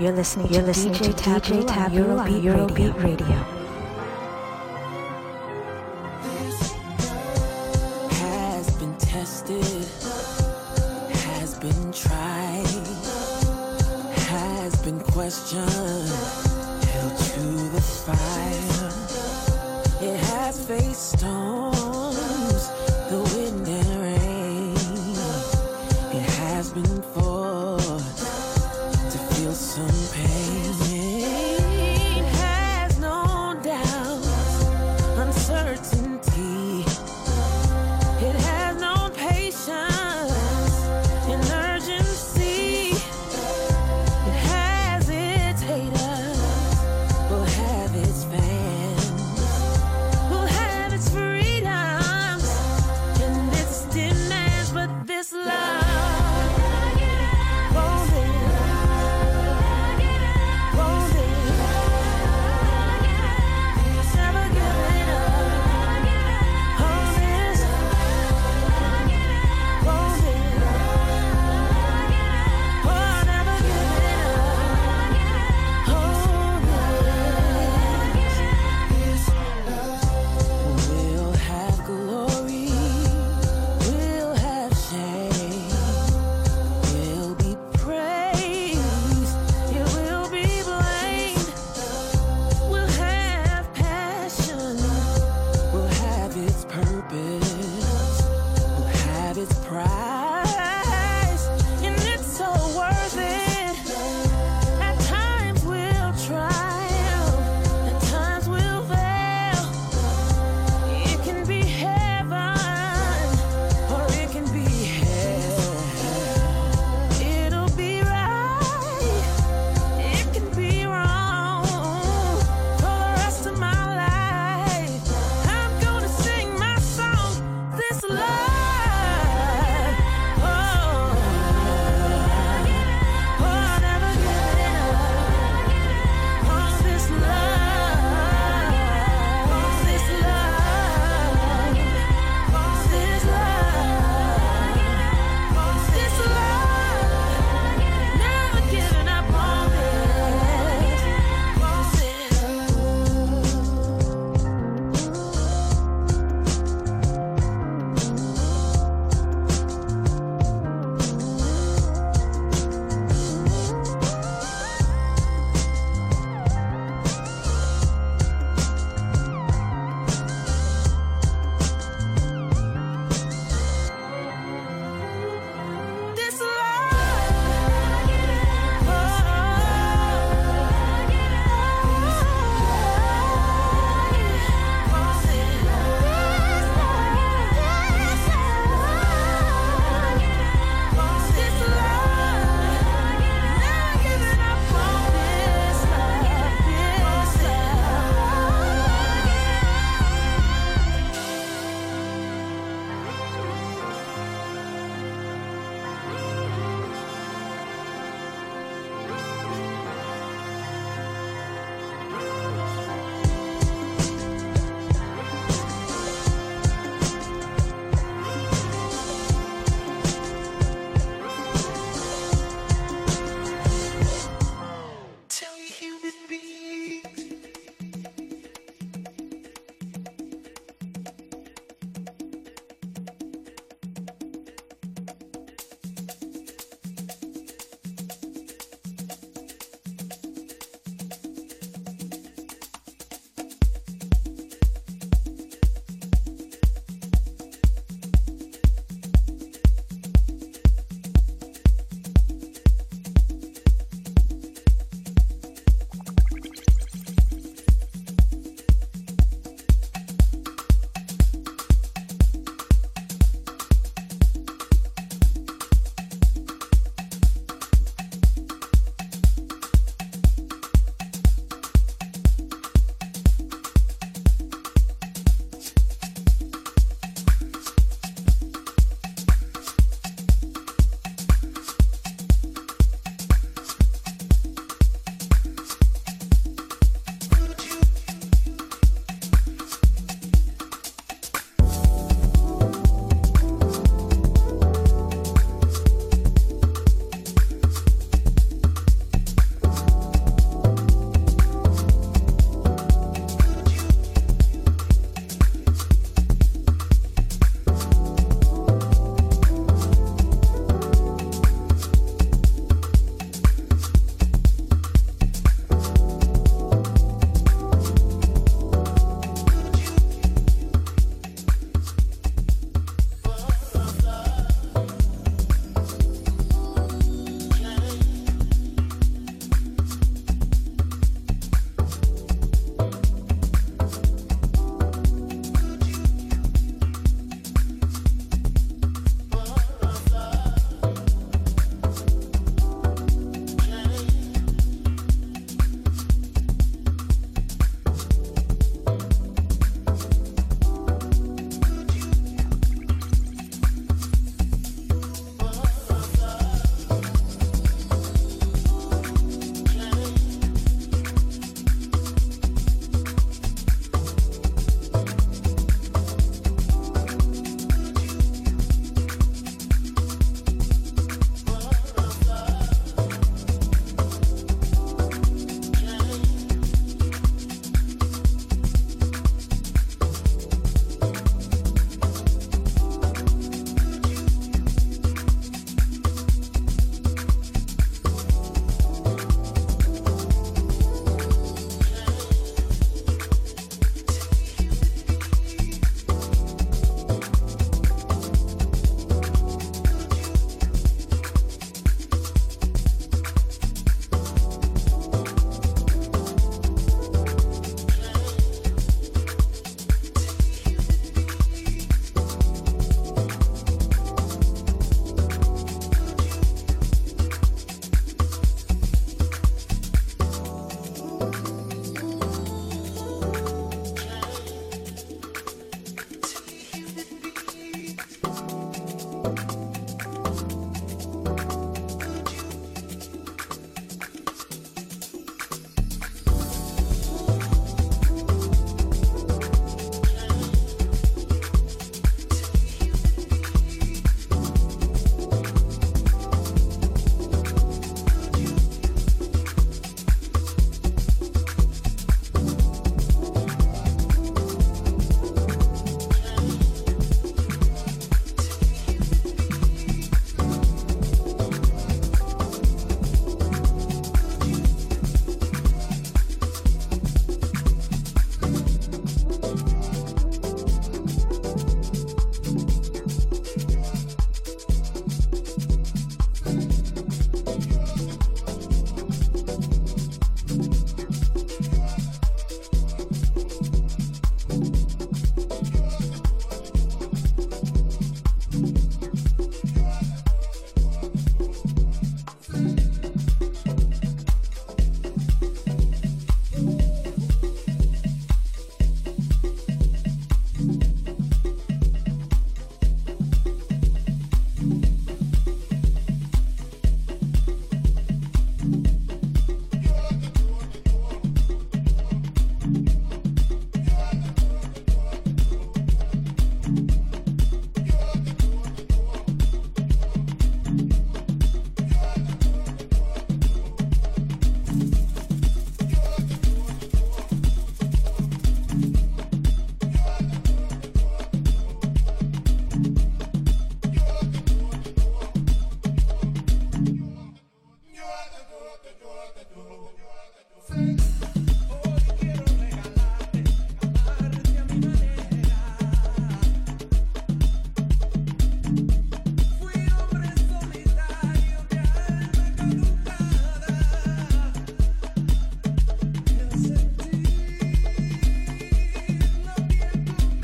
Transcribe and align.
You're 0.00 0.12
listening 0.12 0.50
You're 0.50 0.62
to 0.62 0.68
listening 0.68 0.94
DJ, 0.94 1.14
to 1.14 1.30
DJ 1.30 1.66
Taboo, 1.66 2.16
on 2.16 2.30
Eurobeat 2.40 2.94
Radio. 3.02 3.10
Radio. 3.10 3.36
Has 11.12 11.54
been 11.58 11.92
tried, 11.92 12.66
has 14.16 14.74
been 14.82 15.00
questioned. 15.00 15.99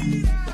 Yeah. 0.07 0.15
you. 0.15 0.46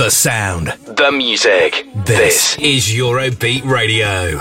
The 0.00 0.08
sound. 0.08 0.68
The 0.86 1.12
music. 1.12 1.86
This 1.94 2.56
is 2.58 2.86
Eurobeat 2.86 3.66
Radio. 3.66 4.40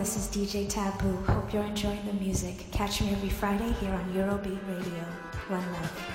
This 0.00 0.16
is 0.16 0.28
DJ 0.28 0.66
Taboo. 0.66 1.14
Hope 1.30 1.52
you're 1.52 1.62
enjoying 1.62 2.00
the 2.06 2.14
music. 2.14 2.64
Catch 2.72 3.02
me 3.02 3.10
every 3.10 3.28
Friday 3.28 3.70
here 3.80 3.92
on 3.92 4.14
Eurobeat 4.14 4.58
Radio. 4.66 5.04
One 5.48 5.72
love. 5.72 6.09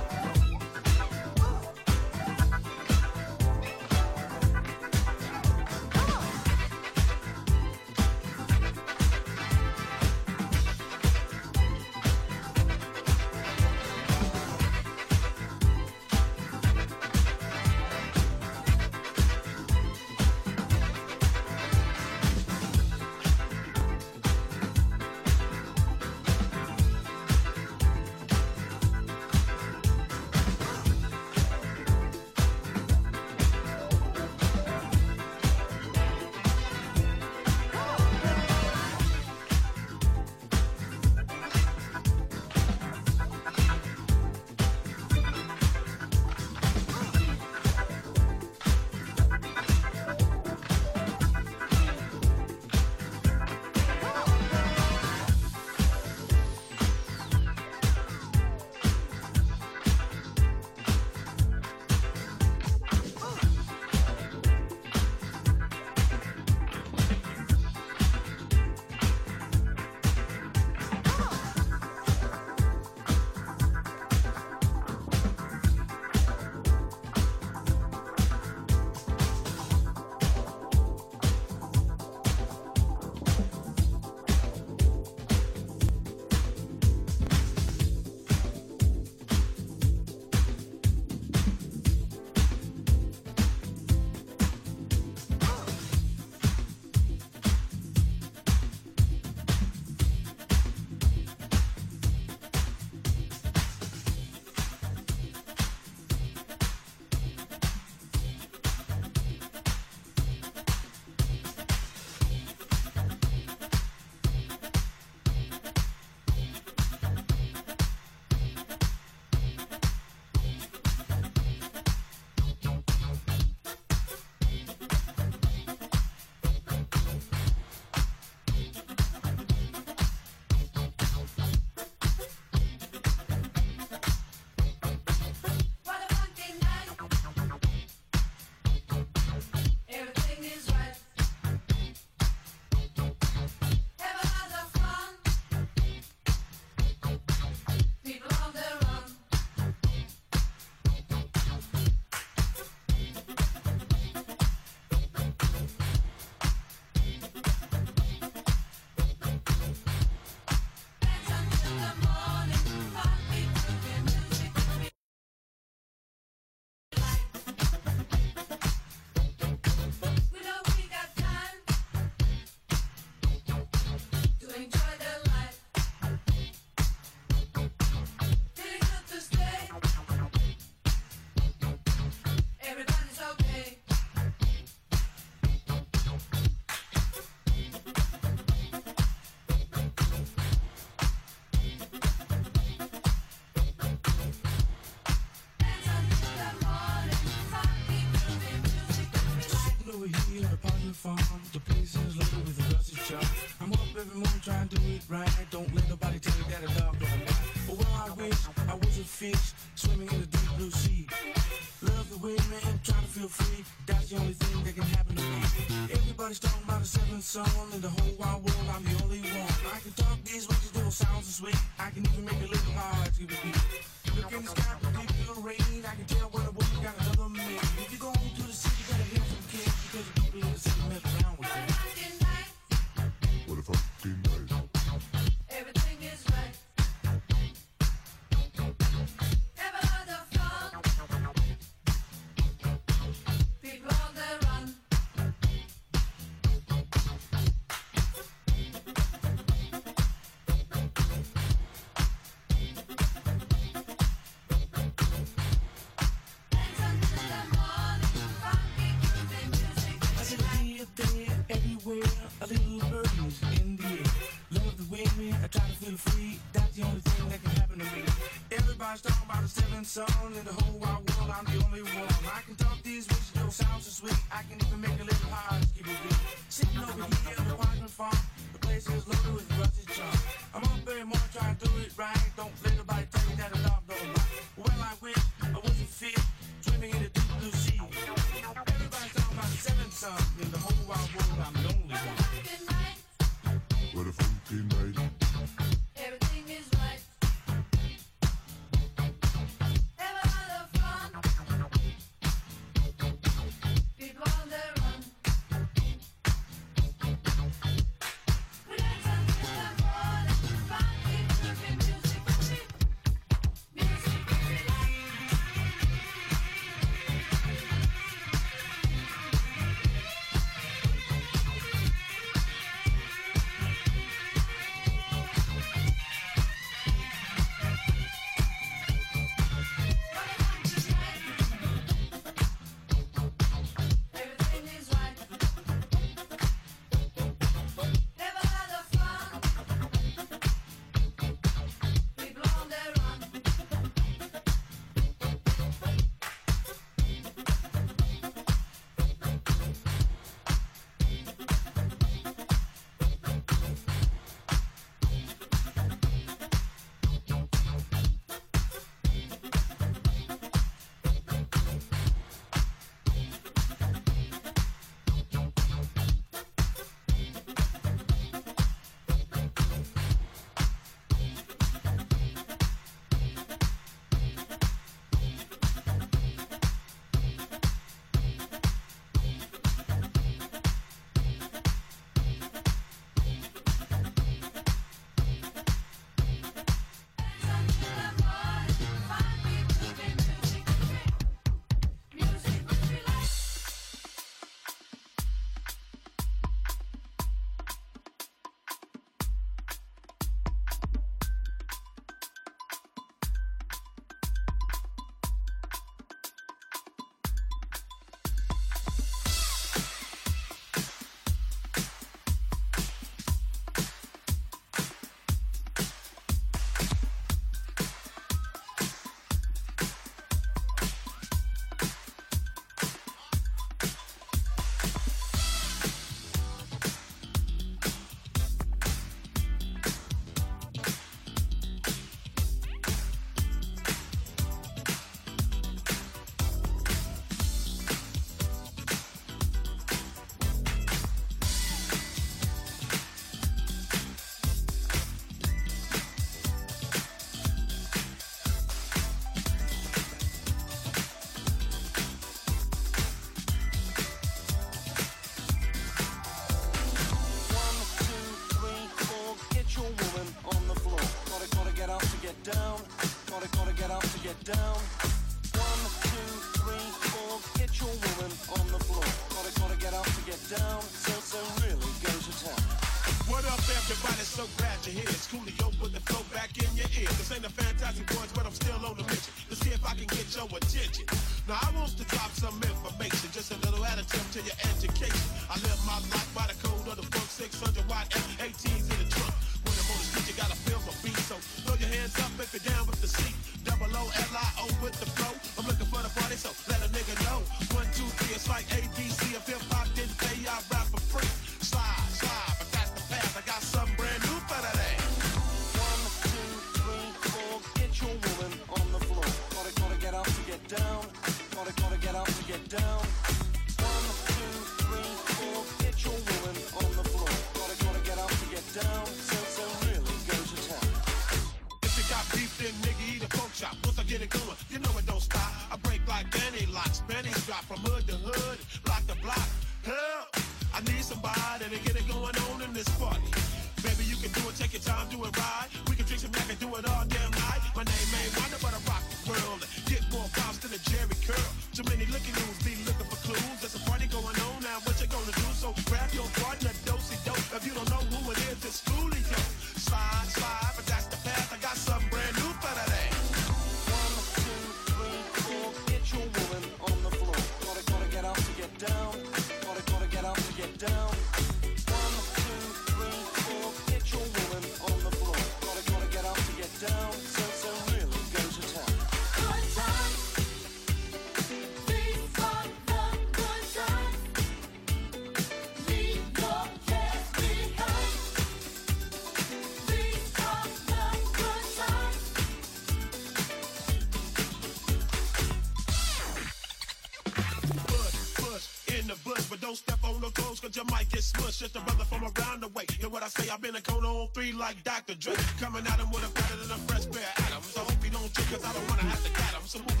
just 591.61 591.75
a 591.75 591.81
brother 591.81 592.03
from 592.05 592.23
around 592.23 592.63
the 592.63 592.67
way. 592.69 592.85
Hear 592.97 593.07
what 593.07 593.21
I 593.21 593.27
say? 593.27 593.47
I've 593.53 593.61
been 593.61 593.75
a 593.75 593.81
cone 593.81 594.03
on 594.03 594.27
three 594.33 594.51
like 594.51 594.83
Dr. 594.83 595.13
Dre. 595.13 595.35
Coming 595.59 595.85
at 595.85 595.99
him 595.99 596.09
with 596.09 596.25
a 596.25 596.33
better 596.33 596.57
than 596.57 596.71
a 596.73 596.79
fresh 596.89 597.05
pair 597.05 597.21
of 597.21 597.45
atoms. 597.45 597.77
I 597.77 597.81
hope 597.81 598.01
you 598.03 598.09
don't 598.09 598.33
trip, 598.33 598.49
cause 598.49 598.65
I 598.65 598.73
don't 598.73 598.89
wanna 598.89 599.05
have 599.05 599.23
to 599.23 599.29
cat 599.29 599.53
him. 599.53 599.61
So 599.69 599.77
move 599.77 600.00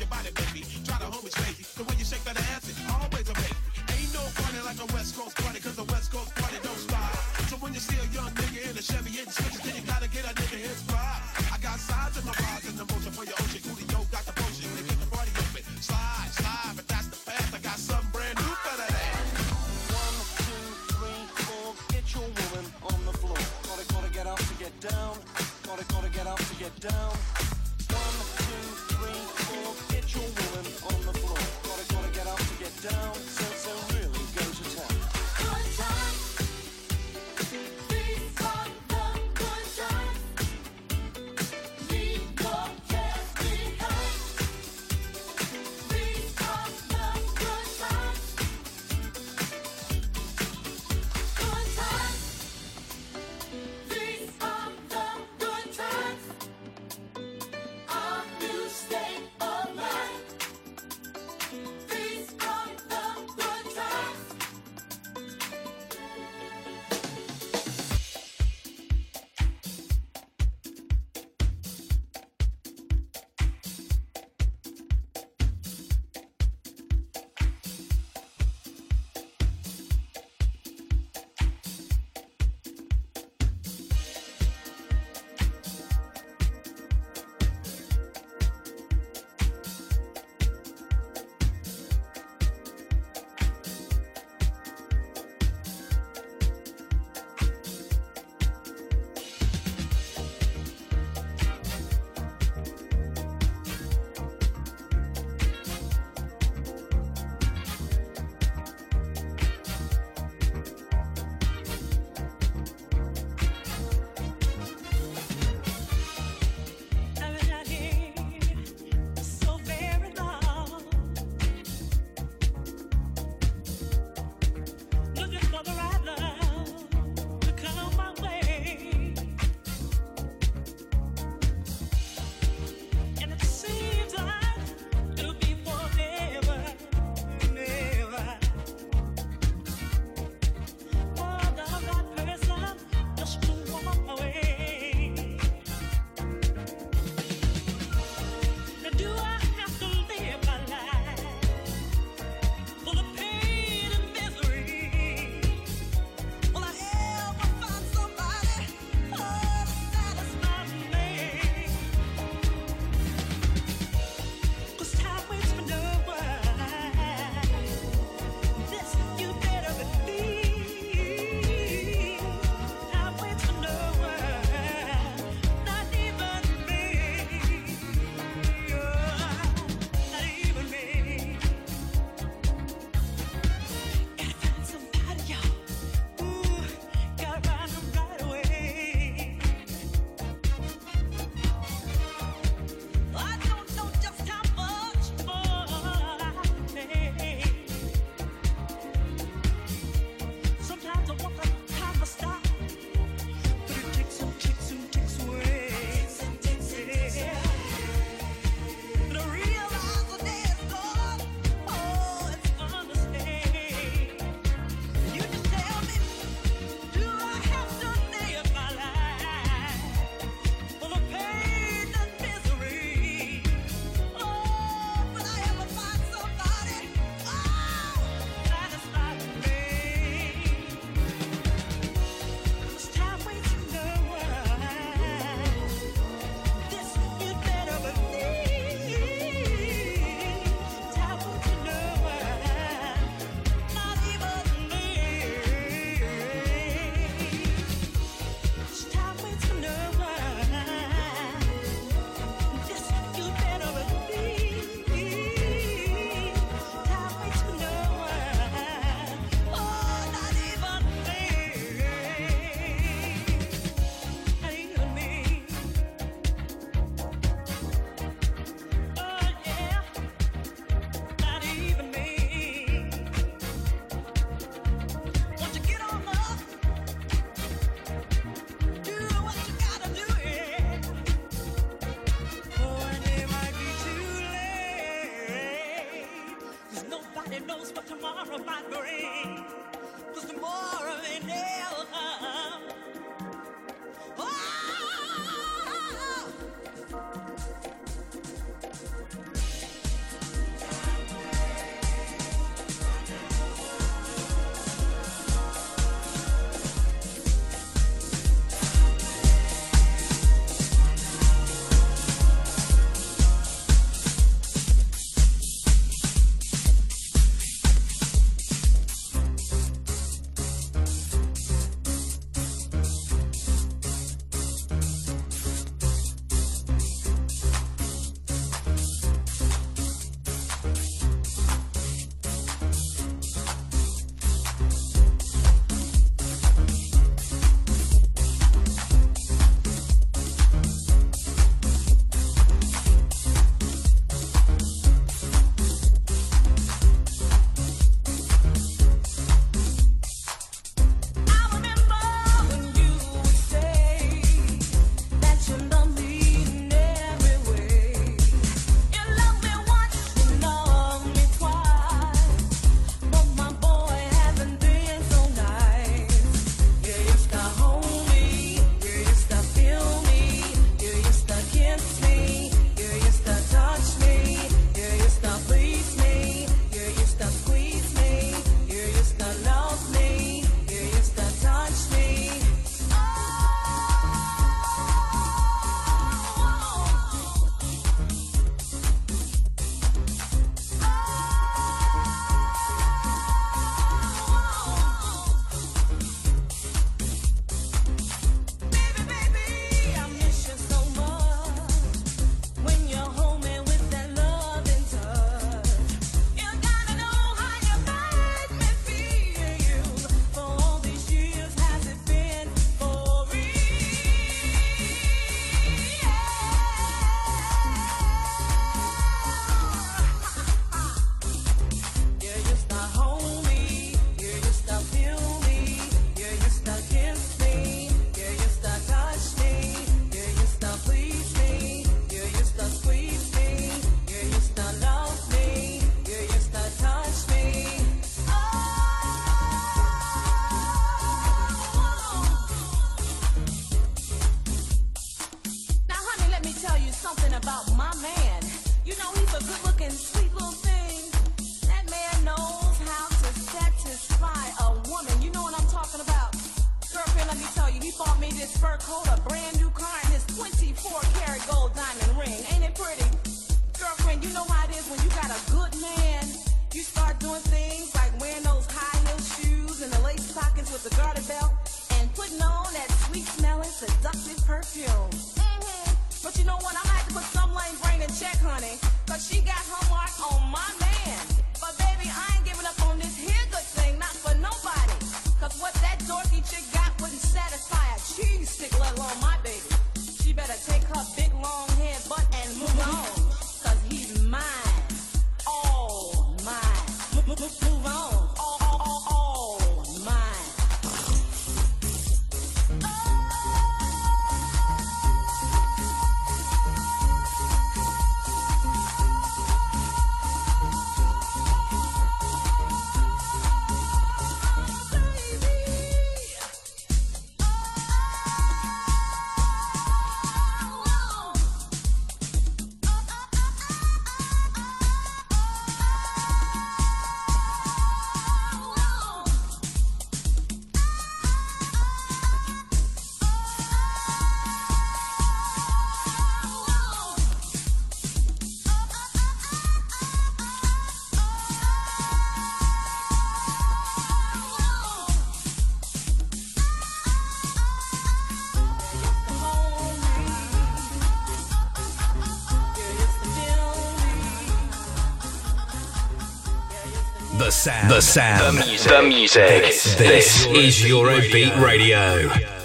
sound. 557.61 557.91
The 557.91 558.01
sound. 558.01 558.57
The 558.57 558.65
music. 558.65 558.91
The 558.91 559.01
music. 559.03 559.47
This, 559.61 559.95
this 559.95 560.45
is 560.47 560.77
Eurobeat 560.77 561.61
Radio. 561.61 562.27
Radio. 562.27 562.60